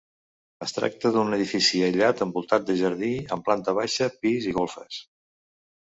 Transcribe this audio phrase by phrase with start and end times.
[0.65, 5.03] Es tracta d'un edifici aïllat envoltat de jardí amb planta baixa, pis i golfes.